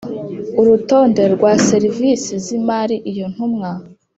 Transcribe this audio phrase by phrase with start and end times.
[0.61, 3.69] Urutonde rwa serivisi z imari iyo Ntumwa